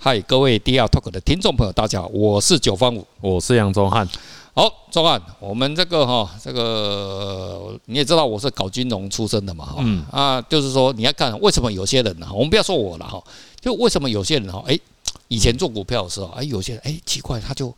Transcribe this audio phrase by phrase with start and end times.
[0.00, 4.08] 嗨，各位 DR Talk 的听众朋友，大家好，我是九方五，我是杨宗汉。
[4.54, 10.04] 好，宗汉，我们这个哈，这个你也知道，我是搞金融出身的嘛，哈，嗯。
[10.12, 13.20] 啊，就是说你要看为什么有些人呢，我们不要说我了哈，
[13.60, 14.78] 就为什么有些人哈，哎，
[15.26, 17.74] 以前做股票的时候，哎，有些人哎奇怪，他就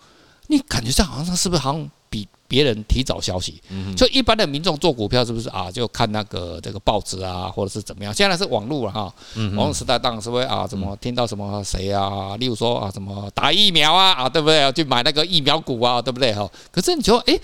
[0.49, 2.29] 你感觉上好像他是不是好像比。
[2.51, 3.63] 别人提早消息，
[3.97, 5.71] 就一般的民众做股票是不是啊？
[5.71, 8.13] 就看那个这个报纸啊，或者是怎么样？
[8.13, 9.15] 现在是网络了哈，
[9.57, 12.37] 网络时代当然是会啊，怎么听到什么谁啊？
[12.39, 14.73] 例如说啊，什么打疫苗啊啊，对不对？
[14.73, 16.35] 去买那个疫苗股啊，对不对？
[16.35, 17.39] 哈，可是你说，哎，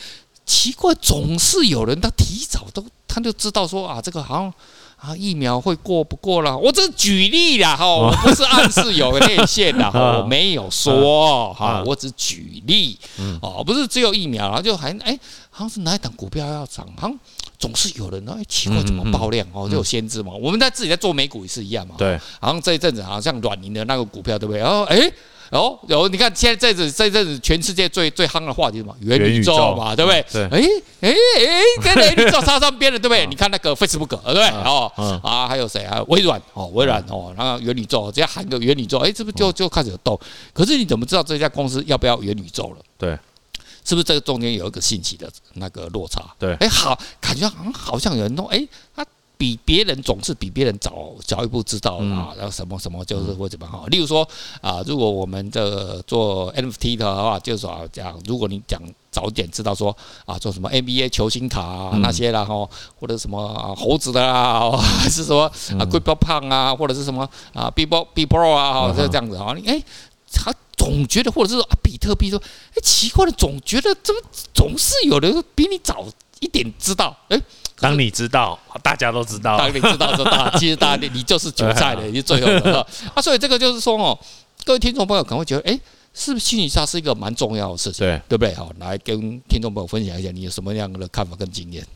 [0.45, 4.53] 奇怪，总是有人他提早都他就知道说啊，这个好像。
[4.97, 6.57] 啊，疫苗会过不过了？
[6.57, 12.99] 我只是举例啦，哈，我不是暗示有个内线的， 我没有说哈，我只举例，
[13.41, 15.19] 哦，不是只有疫苗，然后就还哎，
[15.51, 17.19] 好像是哪一档股票要涨，好像
[17.59, 20.33] 总是有人哎，奇怪怎么爆量哦，就有先知嘛。
[20.33, 24.61] 我们在自己在做美股也是一样嘛，对，好像这一阵子好像软银的那个股票对不对？
[24.61, 25.13] 然后哎。
[25.51, 28.97] 哦，有你看，现在这阵这阵子全世界最最夯的话题是什么？
[29.01, 30.25] 元宇宙嘛，对不对？
[30.33, 30.43] 对。
[30.45, 30.61] 哎
[31.01, 33.27] 哎哎，跟元宇宙插上边了，对不对？
[33.27, 34.49] 你看那个 Facebook，对不对？
[34.65, 34.91] 哦
[35.23, 35.85] 啊，还有谁？
[35.85, 40.19] 啊微软哦，微软哦，然后元宇宙，只要喊个元宇宙，哎，这不就就开始有动？
[40.53, 42.85] 可是你怎么知道这家公司要不要元宇宙了？
[42.99, 43.19] 对，
[43.85, 46.23] 是不是这个中间有一个信息的那个落差？
[46.39, 46.55] 对。
[46.55, 49.07] 哎，好，感觉好像好像有人弄，哎，他。
[49.39, 53.87] 比别人总是比别人早早一步知道啊，然后什么什么就是会怎么好。
[53.87, 54.27] 例如说
[54.61, 65.45] 啊，如果我们这做 NFT 的话，就是说讲，如果你讲早点知道说啊，做什么 NBA 球星卡啊那些然后或者什么猴子的 啊，还是说
[65.79, 69.83] 啊 CryptoPunk 啊，或者是什么啊 Beeple Beeple 啊，就这样子啊，哎，
[70.33, 72.39] 他总觉得或者是说啊比特币说，
[72.75, 74.21] 哎奇怪的，总觉得怎么
[74.55, 76.07] 总是有人比你早
[76.41, 77.41] 一点知道，哎。
[77.79, 79.59] 当你知道，大家都知道。
[79.59, 82.81] 当你知道，说大，其实大家你就是韭菜的，你最后的
[83.15, 83.21] 啊。
[83.21, 84.19] 所以这个就是说哦，
[84.65, 85.79] 各位听众朋友可能会觉得，哎，
[86.15, 88.07] 是不是心理上是一个蛮重要的事情？
[88.07, 88.55] 对，对不对？
[88.55, 91.87] 好，来跟听众朋友分享一下，你有什么样的看法跟经验？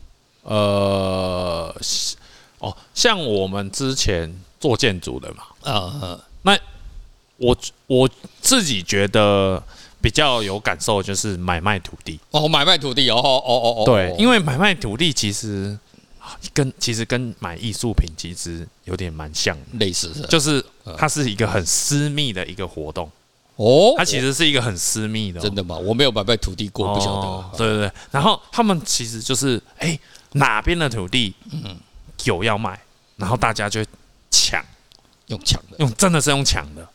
[0.43, 1.75] 呃，
[2.59, 6.55] 哦，像我们之前做建筑的嘛，嗯嗯，那
[7.37, 8.07] 我我
[8.39, 9.63] 自己觉得。
[10.01, 12.19] 比较有感受就是买卖土地。
[12.31, 15.77] 哦，买卖土地哦哦哦哦，对，因为买卖土地其实
[16.53, 20.63] 跟其实跟买艺术品其实有点蛮像，类似的，就是
[20.97, 23.09] 它是一个很私密的一个活动。
[23.57, 25.77] 哦，它其实是一个很私密的，真的吗？
[25.77, 27.57] 我没有买卖土地过，不晓得。
[27.57, 29.97] 对对对，然后他们其实就是哎
[30.33, 31.77] 哪边的土地嗯。
[32.25, 32.79] 有要卖，
[33.15, 33.83] 然后大家就
[34.29, 34.63] 抢，
[35.25, 36.87] 用抢的，用真的是用抢的。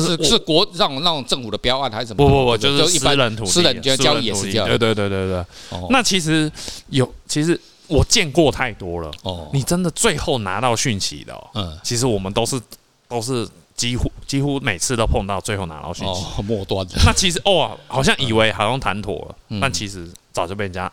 [0.00, 2.16] 是是国让那种政府的标案还是什么？
[2.16, 4.66] 不不不，就是私人土地，私人交易也是这样。
[4.68, 5.44] 对对对对对。
[5.90, 6.50] 那其实
[6.90, 9.10] 有，其实我见过太多了。
[9.22, 9.48] 哦。
[9.52, 12.60] 你真的最后拿到讯息的，嗯，其实我们都是
[13.08, 16.24] 都是几乎几乎每次都碰到最后拿到讯息。
[16.24, 16.94] 哦，末端的。
[17.04, 20.90] 那其实哦，好像以为好像谈妥了，但其实早就被人家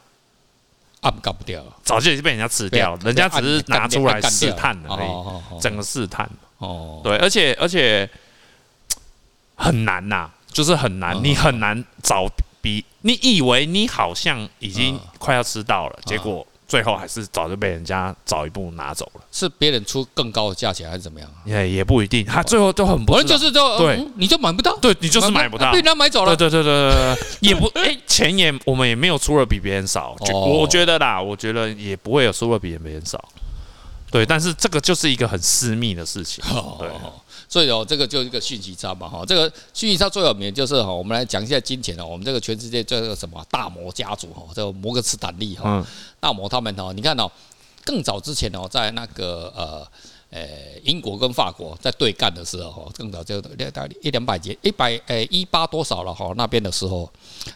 [1.01, 2.99] 按搞不掉了，早就已经被人家吃掉了。
[3.03, 6.29] 人家只是拿出来试探而已，整个试探。
[6.57, 7.01] 哦。
[7.03, 8.09] 对，而且而且。
[9.59, 12.25] 很难呐、啊，就是很难，你很难找
[12.61, 19.21] 比你以为你好像已经快要吃到了，结果最后还是早就被人家早一步拿走了。
[19.31, 21.29] 是别人出更高的价钱还是怎么样？
[21.45, 26.35] 也也不一定，他最后都很不，反正就是就对，你就买不到，对你就是买不到，被人家买走了。
[26.35, 33.23] 对对对对对，也不 哎，钱也我们也没有出了比别人少，我觉得啦，我觉得也不会有出了比别人少。
[34.11, 36.43] 对，但是这个就是一个很私密的事情。
[36.79, 36.89] 对。
[37.49, 39.25] 所以哦，这个就是一个讯息差嘛哈。
[39.25, 42.05] 这个讯息差最有名就是哈，我们来讲一下金钱哦。
[42.05, 45.83] 我们这个全世界这个什么大摩家族哈，这个摩根斯坦利哈，
[46.19, 47.27] 大摩他们哦，你看哦，
[47.83, 49.87] 更早之前哦，在那个呃
[50.29, 50.47] 呃
[50.83, 57.11] 英国跟法国在对干的时候哈，更早就大概一两百几一百呃一八多少了哈那边的时候，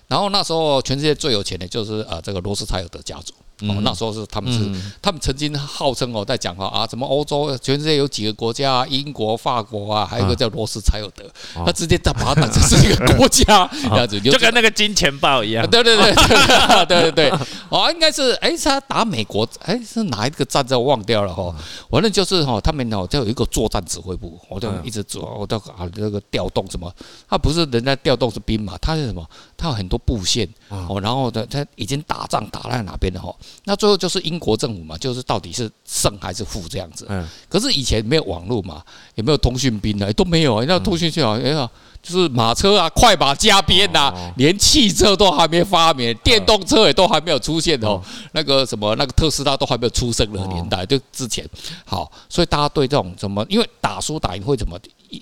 [0.08, 3.32] 然后那时候全世界最有钱的就是呃这个罗斯柴尔德家族。
[3.70, 4.60] 哦，那时候是他们是，
[5.02, 11.24] 他们曾经号称哦，在讲话啊，什么欧洲全世界有几个国家，英国、法国啊，还有一个叫罗斯柴尔德，
[11.66, 15.68] 他直接把它当成是一个国家 这样子，就跟那个金钱豹一样。
[15.72, 16.14] 对对对
[16.86, 17.40] 对对对对，
[17.70, 21.56] 哦，应该是哎，是他打美国，哎，是哪一个战争我忘掉了哈，
[21.90, 26.92] 反正就是哈，他们哦，就有一个作战指挥部，我就一直做，我都啊那个调动什么，
[27.30, 29.26] 他不是人家调动是兵马，他是什么？
[29.56, 30.48] 他有很多布线
[30.90, 33.34] 哦，然后呢，他已经打仗打在哪边了哈。
[33.66, 37.06] 那最后就是英国政府嘛，就是到底是胜还是负这样子。
[37.10, 37.28] 嗯。
[37.48, 38.84] 可是以前没有网络嘛，
[39.16, 40.64] 也没有通讯兵呢，都没有。
[40.66, 41.70] 那通讯信号，哎呀，
[42.04, 48.02] 就是马车啊，快马加鞭呐、啊，连汽车都还没发明，电动车也都还没有出现哦。
[48.34, 51.50] 那个什么，那个特斯拉都还没有出生的年代，就之前。
[51.86, 54.78] 好，所以大家对这种什么，因为打输打赢会怎么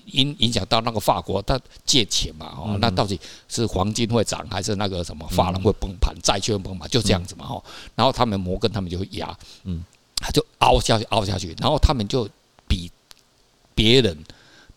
[0.06, 1.56] 影影响到那个法国，他
[1.86, 3.18] 借钱嘛，哦，那到底
[3.48, 7.62] 是黄金会涨，还是那个什么法郎会崩盘，债券崩盘，就这样子嘛，哦。
[7.94, 9.32] 然后他们摩根他们就会压，
[9.62, 9.84] 嗯，
[10.16, 12.28] 他就凹下去，凹下去，然后他们就
[12.66, 12.90] 比
[13.72, 14.18] 别人。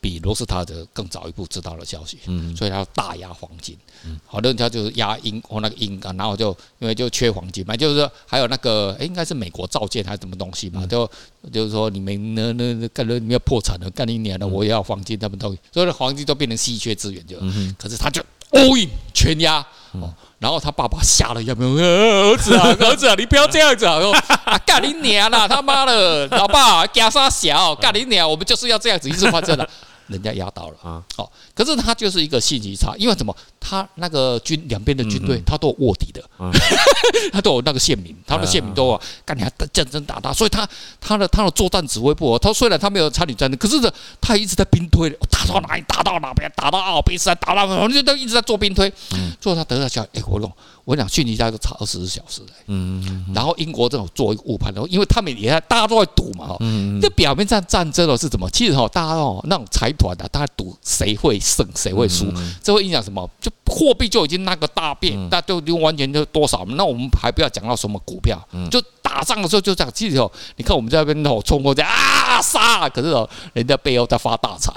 [0.06, 3.75] 比罗斯塔德更早一步知道了消息，嗯，所以他要大压黄金，
[4.06, 11.10] 嗯，好多人家就是压英或那个英啊，然后就因为就缺黄金嘛，就是说还有那个诶，应该是美国造舰还是什么东西嘛，就
[11.52, 17.36] 就是说你们那那那干了你要破产了，干一年了，我也要黄金，他们都所以黄金都变成稀缺资源就，
[17.75, 24.00] 可是他就 all in 全压，哦，然后他爸爸吓了一跳，儿子啊儿子啊，你不要这样子啊，
[24.46, 29.68] 啊干你娘啦，他妈的，老爸加沙小干你娘，我们就是要这样子一直发展的。
[30.07, 31.04] 人家压倒了啊！
[31.16, 33.36] 好，可是他就是一个信息差，因为什么？
[33.60, 36.24] 他那个军两边的军队，他都有卧底的，
[37.34, 40.68] 他都有那个县民，他的县民都啊，干你还战争打他，所以他
[41.02, 43.92] 他的他的作战指挥部，他虽然他没有参与战争，可是呢，
[44.22, 48.94] 他一直在兵推，打到哪里打到哪边，打到阿尔卑斯，打到就都一直在做兵推，
[49.42, 50.51] 最后他得到消息，哎，我讲。
[50.86, 58.50] 我想逊尼加就差二十四小时嘞，嗯，然后英国这种做一个误判，然后因为他们也在大家都在赌嘛，哈，嗯，这表面上战争哦是怎么？
[58.52, 62.32] 其实哈，大家哦那种财团啊，大家赌谁会胜，谁会输，
[62.64, 63.30] 这会影响什么？
[63.42, 66.64] 就货币就已经那个大变，那就就完全就多少？
[66.70, 68.40] 那我们还不要讲到什么股票，
[68.70, 68.80] 就
[69.16, 69.92] 打仗的时候就这样。
[69.96, 74.74] 其实哦，你看我们在那边哦冲过去啊杀，可是哦人家背后在发大财，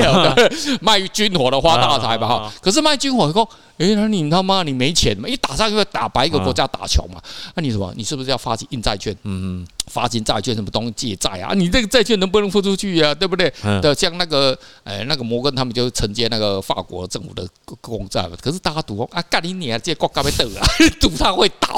[0.80, 2.52] 卖军火的发大财嘛哈。
[2.62, 3.46] 可是卖军火说。
[3.78, 5.28] 哎，那你他妈你没钱嘛？
[5.28, 7.20] 一打仗就要打白一个国家打穷嘛？
[7.54, 7.92] 那你什么？
[7.94, 9.14] 你是不是要发起印债券？
[9.22, 11.52] 嗯嗯，发行债券什么东西借债啊？
[11.54, 13.14] 你这个债券能不能付出去呀？
[13.14, 13.52] 对不对？
[13.80, 17.46] 的像那个哎那个摩根他们就承接那个法国政府的
[17.80, 18.36] 公债嘛。
[18.40, 19.80] 可是大家赌啊，干你娘！
[19.80, 20.66] 这国家被得啊，
[21.00, 21.68] 赌他会倒。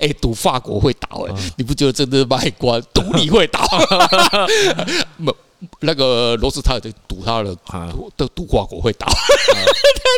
[0.00, 3.60] 哎，赌法国会倒哎，你不觉得真的卖官赌你会倒？
[5.80, 7.54] 那个罗斯塔尔就赌他的，
[8.16, 9.06] 赌赌法国会倒，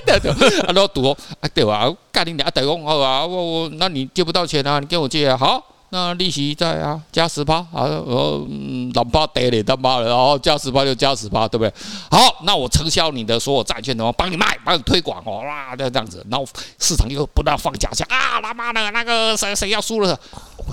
[0.07, 1.17] 对对对，然后赌啊
[1.53, 1.93] 对吧？
[2.13, 5.61] 干你俩等于好啊，我我那你借不到钱啊，你跟我借啊，好，
[5.95, 8.47] 那利息在啊，加十八啊，呃，
[8.95, 11.73] 哪怕得嘞他妈的，然后加十八就加十八，对不对？
[12.11, 16.47] 好，那我承销你的所有债券的话，帮你卖，帮你推广哦，哇，就这样子，然后
[16.79, 20.19] 市场又不断放假象啊，他妈的那个谁谁要输了。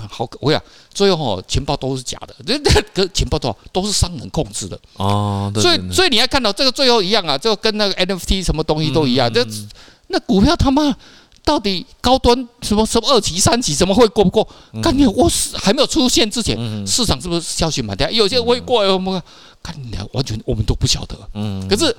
[0.08, 5.52] 好，我讲最后哦情报都是假的，这这个情报都都是商人控制的哦。
[5.54, 9.30] 所以所以你要看到这个最后一样啊，就跟那个 NFT 什么东西都一样。
[9.30, 9.46] 这
[10.12, 10.96] 那股票他妈
[11.44, 14.46] 到底高端什么什么二级三级怎么会过不过？
[14.82, 16.56] 干你我是还没有出现之前，
[16.86, 18.12] 市场是不是消息满天？
[18.14, 19.22] 有些会过，我们
[19.62, 21.16] 看你完全我们都不晓得。
[21.34, 21.96] 嗯，可是。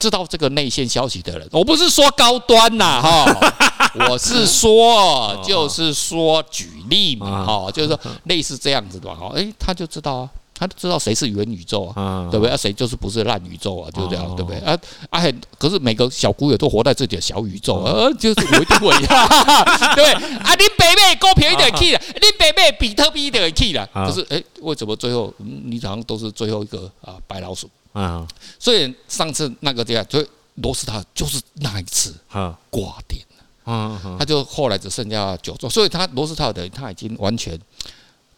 [0.00, 3.26] 知道这个内线消息的人，我不是说高端呐，哈，
[4.08, 12.52] 我是说，就是说举例嘛，哈，就是说类似这样子的，哈，诶，他就知道啊，他就知道谁是元宇宙啊，对不对？
[12.52, 14.58] 啊，谁就是不是烂宇宙啊，就这样，对不对？
[14.60, 14.76] 啊
[15.10, 15.22] 啊，
[15.58, 20.12] 可是每个小股友都活在自己的小宇宙，呃，就是我一定会， 对不对？
[20.12, 27.70] 啊，你北美股票一点 key 了， 你北美比特币一点 key 了，可是诶，为什么最后你好像都是最后一个啊白老鼠？
[27.92, 28.26] 啊，
[28.58, 30.26] 所以上次那个这样，所以
[30.56, 32.14] 罗斯塔就是那一次
[32.70, 33.20] 挂点。
[33.22, 33.26] 了，
[33.66, 37.58] 嗯，他就后来只剩下九座，所以他罗斯塔的他已经完全，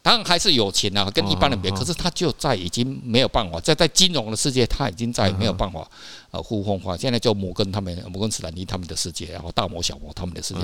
[0.02, 5.86] 当然还是有钱啊，跟一般人比，可是他就在已经没有办法，在在金融的世界他已经在没有办法
[6.30, 10.60] 呃呼风唤雨，现在就摩根他们摩根士丹利他们的世界，然后大摩小摩他们的世界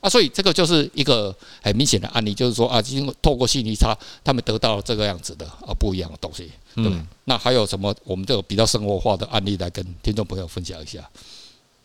[0.00, 6.50] 啊，所以这个就是一个很明显的案例，就是说啊，经过透过信息差，他们得到了这个样子的啊不一样的东西。
[6.74, 6.92] 对，
[7.24, 7.94] 那还有什么？
[8.04, 11.00] 我们这个比较生活化的案例来跟听众朋友分享一下。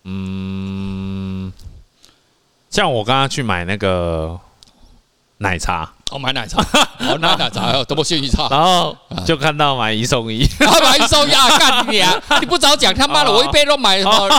[0.03, 1.51] 嗯，
[2.69, 4.39] 像我刚刚去买那个
[5.37, 6.63] 奶茶，哦， 买奶茶，
[6.99, 11.57] 我，买奶茶，哦，多么信息差，然后就看到买一送一，然 后买一送一啊！
[11.57, 12.13] 干你啊！
[12.39, 14.29] 你不早讲，他妈的，我一杯都买什么？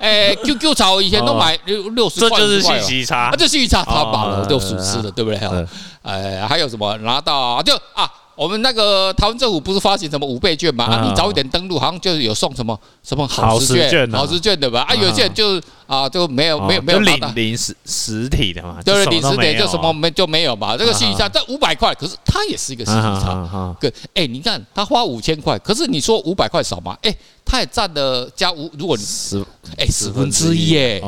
[0.00, 5.66] 哎，QQ 茶我以前都买六六十块，这就是信息差，这信息差，他妈的六十四的，对不对？
[6.02, 8.08] 哎，还有什么拿到就啊？
[8.36, 10.84] 我们那个台湾政府不是发行什么五倍券嘛？
[10.84, 14.80] 啊，你早一点登录，好像就是有送什么什么好食券、好食券对吧？
[14.82, 20.76] 啊，有些人就啊就没有没有没有领领实实体的嘛，对，领实体就什么没就没有嘛。
[20.76, 23.76] 这个信息差这五百块，可是它也是一个信息差。
[23.80, 26.96] 对，哎，你看他花五千块，可是你说五百块少吗？
[27.02, 27.14] 哎，
[27.44, 29.44] 他也占了加五，如果你十
[29.78, 31.00] 哎十分之一哎，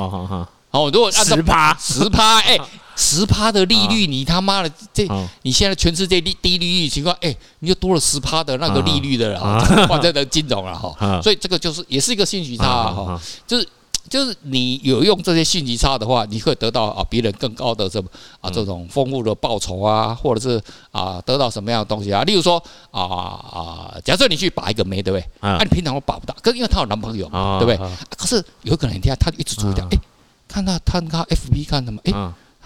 [0.71, 2.59] 好，如果按照十趴十趴哎。
[2.97, 5.07] 十趴的利率，你他妈的这，
[5.43, 11.21] 你现在全世界低低利率情况，哎，你就多了十趴的那个利率的了， 换这的金融了哈。
[11.23, 13.69] 所以这个就是也是一个信息差哈，就是。
[14.09, 18.01] 就是你有用这些信息差的话，你会得到啊别人更高的这
[18.41, 20.63] 啊这种丰富的报酬啊，或者是
[20.93, 22.23] 啊得到什么样的东西啊？
[22.23, 22.63] 例如说
[22.93, 25.29] 啊啊，假设你去把一个妹，对不对？
[25.41, 27.27] 啊，你平常我把不到，可是因为她有男朋友，
[27.59, 27.77] 对不对？
[28.17, 29.99] 可是有可能一天他一直注意到，哎，
[30.47, 32.01] 看到他看 FB 看什么？
[32.05, 32.13] 哎。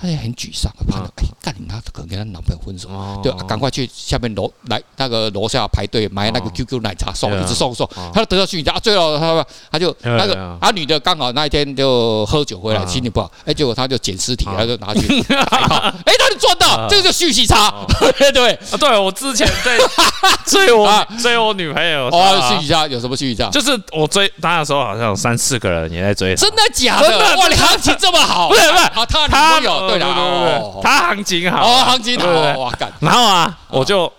[0.00, 2.88] 他也很沮丧，怕到哎，干你他可能跟她男朋友分手，
[3.22, 10.70] 对，赶快去下面楼来那个楼下排队买那个 QQ 奶茶送，一直送送，他就得到讯息，啊，最后他他就那个啊。
[10.70, 17.74] 女的刚好那一天就喝酒回来，心情不好，哎，结果他就捡尸体，他就拿去 哎，他就赚到，这个就讯息差，
[18.32, 18.58] 对。
[18.78, 19.76] 对，我之前在
[20.46, 23.50] 追我追我女朋友，哦，讯息差有什么讯息差？
[23.50, 27.36] 就是我追他的时候，好像有三四个人也在追，真的假的？
[27.36, 29.66] 哇，你行情这么好，不是不是，啊，他女
[29.98, 30.14] 朋友。
[30.14, 32.28] 对对对，他行情好，哦，行情好，
[32.60, 32.90] 哇干！
[33.00, 34.10] 然后啊，我就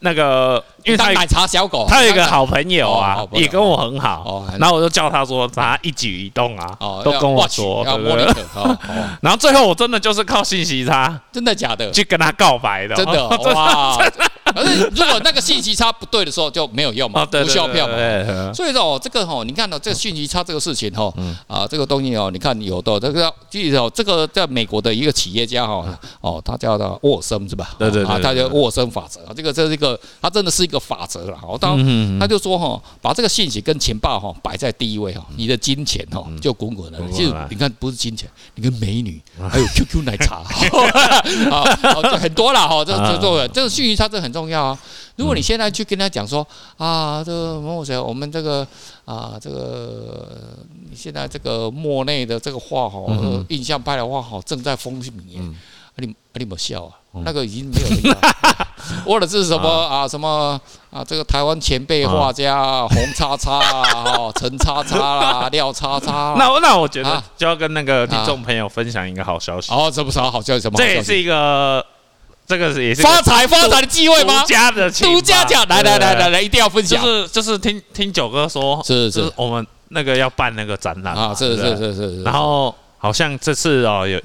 [0.00, 8.44] 那个，因为他奶茶小狗，他有一个好朋友啊，也跟我很好，哦然后我就叫他说，他一举一动啊，都跟我说，对不对？
[9.20, 11.90] 然后最后我真的就是靠信息差，真的假的？
[11.90, 13.98] 去跟他告白的，真的 哇！
[14.54, 17.94] 可是如果那个信息差不对的时候就没有用嘛，无效票嘛。
[18.54, 21.12] 所以说哦，这个哈，你看到这个信息差这个事情哈，
[21.48, 25.84] 啊，这个东西哦，你看有的这个，记得哦，这个在美国的一个企业家哈，
[26.20, 27.70] 哦，他叫做沃森是吧？
[27.76, 31.38] 对对对，他叫沃森法则，这个这是一个，他真的是一个法则了。
[31.42, 31.78] 哦，当
[32.18, 37.00] 他就说哈，把这个信息跟钱包哈摆在第一位哈，你的金钱哈就滚滚的。
[37.10, 40.42] 其实你看不是金钱，你跟美女还有 QQ 奶茶
[41.50, 41.64] 啊，
[42.18, 44.66] 很多了哈，这这这这个信息差这很重要。
[44.66, 44.78] 啊！
[45.16, 48.66] 如果你现在去跟他讲说啊，这个某某谁，我们这个
[49.04, 50.56] 啊，这个
[50.90, 53.00] 你现在这个莫内的这个画哈，
[53.48, 55.12] 印象派的画哈，正在风靡。
[55.98, 56.92] 你你没笑啊？
[57.24, 58.65] 那个已经没有人了。
[59.04, 60.06] 或者是什么啊？
[60.06, 61.04] 什么啊？
[61.06, 66.34] 这个台湾前辈画家 红叉叉啊， 陈叉叉啦，廖叉叉。
[66.38, 69.72] 那那我觉得就要跟那个听众朋友分享一个好消息。
[69.72, 70.60] 哦，这不是好消息？
[70.60, 70.78] 什么？
[70.78, 71.84] 这也是一个。
[72.48, 74.40] 这个是也是发财发财的机会吗？
[74.42, 77.02] 独家的，独家奖，来来来来来，一定要分享。
[77.02, 82.22] 就是就是听听九哥说，是是，我们那个要办那个展览啊，是是是是。
[82.22, 84.16] 然后好像这次哦，有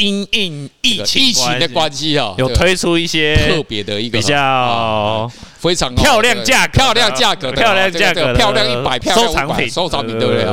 [0.00, 2.18] 因应疫情疫情的关系。
[2.18, 10.44] 哦，有推出一些特别的一个比较非常漂亮价漂亮价格漂亮价格漂亮一百漂亮五百收藏品，对不对？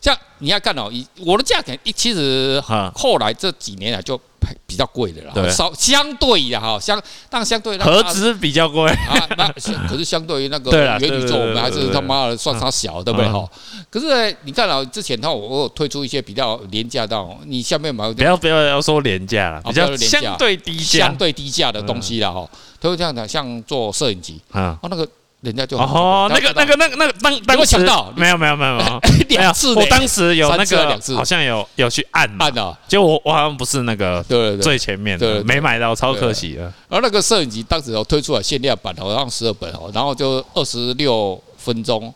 [0.00, 2.60] 像你要看哦，以我的价格，一其实
[2.94, 4.20] 后来这几年来就。
[4.66, 8.90] 比较贵的啦，稍相对的哈，相但相对盒子比较贵。
[8.90, 9.46] 啊，那
[9.86, 13.28] 可是相对于那个元宇宙，我们还是他妈的算它小，对不对？
[13.28, 13.46] 哈？
[13.90, 20.98] 可是你看了之前，的话我有推出一些比较廉价的，你下面买不要不要要说廉价了，比较相对低价。
[21.00, 22.48] 相对低价的东西了哈，
[22.80, 24.40] 都是这样的，像做摄影机。
[24.52, 25.06] 啊，那个。
[25.42, 27.78] 人家就哦，那个那个那个那个当当时
[28.14, 29.00] 没有没有没有没有。
[29.30, 36.70] 两次，我当时有那个好像有有去按按的，结果我我好像不是那个对最前面的，没买到，超可惜的。
[36.88, 42.12] 而那个摄影机当时有推出来限量版，好像十二本哦，然后就二十六分钟，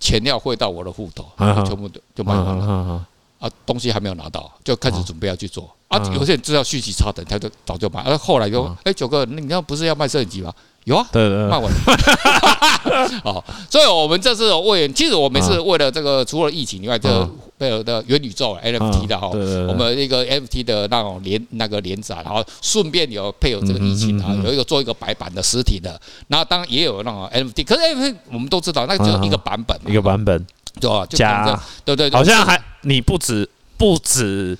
[0.00, 1.26] 钱要汇到我的户头，
[1.64, 3.04] 全部就就卖完了。
[3.40, 5.68] 啊，东西还没有拿到，就开始准备要去做。
[5.88, 5.98] 啊。
[6.14, 10.50] 有些人知道讯息差等，他就早就买，而后来就哎九哥，你那不是要卖摄影机吗？
[10.84, 13.20] 有啊，对对，卖完了。
[13.24, 19.28] 哦， 所以我们这次为，其实我们是为了这个，除了疫情以外，这个配合的元宇宙 NFT 的哈，
[19.66, 25.98] 我们一个 NFT 的那种连那个连载，然后顺便有配合这个疫情啊，有一个做一个白板的实体的，
[26.28, 30.46] 然后当然也有那种 NFT，可是 NFT 我们都知道，那只有一个版本，一个版本，
[30.78, 31.06] 对吧？
[31.08, 33.48] 加，对对，好像还你不止
[33.78, 34.58] 不止。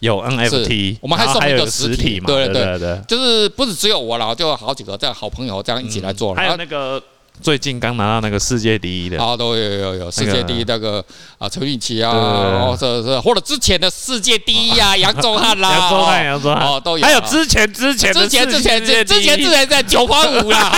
[0.00, 2.26] 有 NFT，我们还送一个实体嘛？
[2.26, 6.34] 对对对对，就是不是只有我了，就好几个这样好朋友这样一起来做。
[6.34, 7.00] 还有那个
[7.42, 11.04] 最近刚拿到那个世界第一的，啊，都有有有世界第一那个
[11.38, 16.66] 啊陈雨琦啊，哦是是，或者之前的世界第一啊 杨宗翰啦，杨宗翰杨宗翰。
[16.66, 20.72] 哦都有，还有之前之前之前之前之之前之前在九八五啦，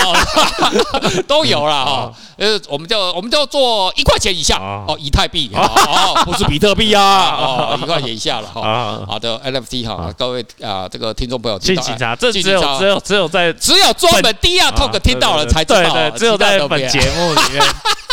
[1.27, 2.13] 都有了哈。
[2.35, 9.05] 呃，我们就我们就做一块钱以下哦，以太币哦，不是比特币啊，哦，一块钱以下了哈。
[9.07, 17.63] 好的，NFT 哈，各位啊，这个听众朋友，敬请查，这只有只有只有在只有专门第二 Talk 听到了才知道，对对，只有在本节目里面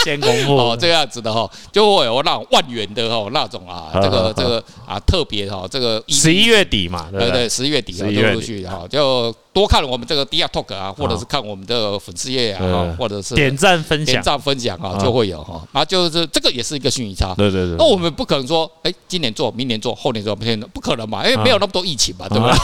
[0.05, 9.35] 先公布 哦，这样子的哈，就会有那种万元的哈那种啊，这个这个啊特别哈，这个十一月底嘛，对对，十一月底啊，陆陆续续哈就。
[9.53, 15.61] 多看我们这个 d i a Talk 啊，或者是看我们的粉丝页啊，或者是点赞分享、点赞分享啊，就会有哈。
[15.73, 17.35] 啊，就是这个也是一个虚拟差。
[17.35, 17.75] 对对对。
[17.77, 22.55] 那我们不可能说，哎，今年做，明年做，后年做，不可能，不可能嘛，因为没有那么多疫情嘛，对不对？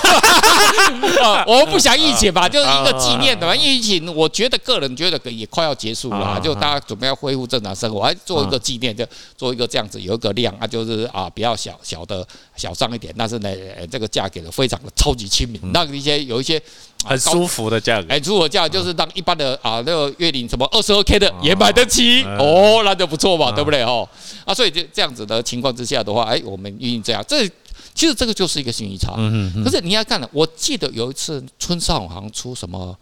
[1.52, 3.56] 我们不想疫情嘛，就是一个纪念的嘛。
[3.56, 9.04] 疫情，我觉得个人觉得也快要结束了，就大家准备要恢复正常生活，还做一个纪念，就
[9.36, 13.50] 做一个这样子，有一个量啊，就是啊比较小小的小上一点，但是呢，
[13.90, 16.62] 这个价给的非常的超级亲民，让一些有一些。
[17.04, 23.80] 很舒服的价格，哎，舒服的价格就是让一般的啊那个月领什么二十二 K 的也买得起哦，那就不错嘛，对不对？
[23.82, 24.08] 哦？
[24.44, 27.46] 啊，所以这这样子的情况之下的话，哎，我们运营这样，这
[27.94, 29.14] 其实这个就是一个逊益差。
[29.62, 32.96] 可是你要看了，我记得有一次村上好像出什么，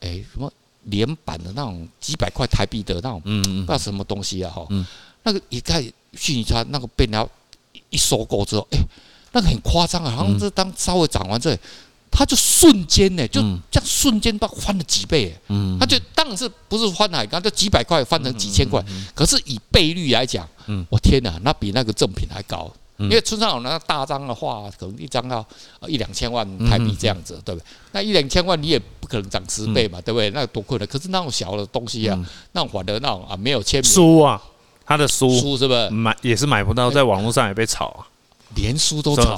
[0.00, 0.52] 哎，什么
[0.84, 4.84] 连版的那种几百块台币的那种，嗯嗯，不知道什么东西啊哈，嗯，
[5.22, 5.82] 那个一看
[6.14, 7.26] 逊益差，那个被人家
[7.90, 8.78] 一收购之后，哎，
[9.32, 11.56] 那个很夸张啊，好像是当稍微涨完这。
[12.10, 13.38] 它就瞬间呢，就
[13.70, 18.82] 这样瞬间到翻了几倍，嗯，它就当然是不是翻海干，就几百块翻成几千块，
[19.14, 25.46] 可是以倍率来讲，嗯，我天哪，那比那个正品还高，因为村上有那个大张的画，可能一张要
[25.86, 27.66] 一两千万台币这样子，对不对？
[27.92, 30.28] 那一两千万你也不可能涨十倍嘛，对不对？
[30.30, 32.18] 那多亏了，可是那种小的东西啊，
[32.52, 33.90] 那种反的那种啊，没有签名。
[33.90, 34.40] 书啊，
[34.84, 35.30] 他的书。
[35.30, 35.88] 书是不是？
[35.90, 38.06] 买也是买不到，在网络上也被炒啊，
[38.54, 39.36] 连书都炒。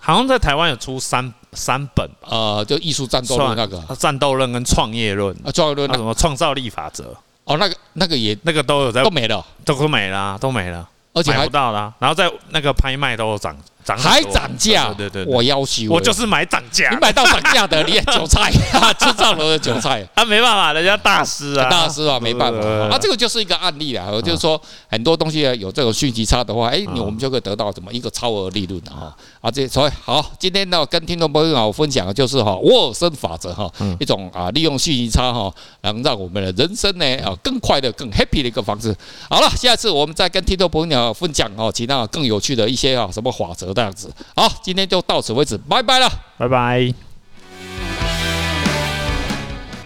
[0.00, 3.80] 好像在台湾有出三三本，呃，就艺术战斗论那个。
[3.96, 5.34] 战斗论跟创业论。
[5.44, 7.16] 啊，创业论那什么创造力法则。
[7.44, 13.56] 哦，那个那个也那个都有在都没了，都都没了，都没了，而且买不到了，然后在那个拍卖都有涨。
[13.86, 14.92] 还涨价？
[14.96, 15.90] 对对，我要求。
[15.90, 18.50] 我就是买涨价，你买到涨价的，你也韭菜，
[18.98, 38.94] 吃上楼的韭菜， 啊，没办法，人家大师啊，大师啊，没办法，啊，这个就是一个案例啊，就是说很多东西有这种逊益差的话，哎，我们就可以得到什么一个超额利润啊，啊，这所以好，今天呢跟听众朋友分享的就是哈沃尔森法则哈，一种啊利用逊益差哈，能让我们的人生呢啊更快的、更 happy 的一个方式。
[39.28, 43.73] 好了，下次我们再跟听众朋友分享哦，其他更有趣的一些啊什么法则。
[43.74, 47.03] 这样子，好，今天就到此为止，拜拜了，拜拜。